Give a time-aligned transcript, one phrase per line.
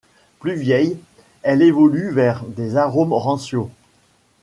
[0.39, 0.97] Plus vieille,
[1.43, 3.69] elle évolue vers des arômes rancio.